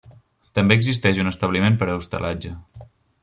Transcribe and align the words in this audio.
També 0.59 0.77
existeix 0.79 1.19
un 1.25 1.31
establiment 1.33 1.79
per 1.83 1.91
a 1.91 1.99
hostalatge. 1.99 2.57